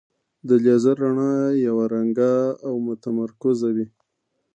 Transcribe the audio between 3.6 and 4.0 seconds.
وي.